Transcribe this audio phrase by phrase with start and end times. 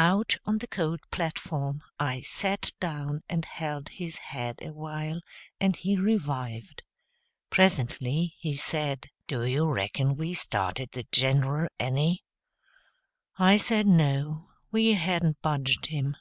[0.00, 5.20] Out on the cold platform I sat down and held his head a while,
[5.60, 6.82] and he revived.
[7.50, 12.24] Presently he said, "Do you reckon we started the Gen'rul any?"
[13.38, 16.16] I said no; we hadn't budged him.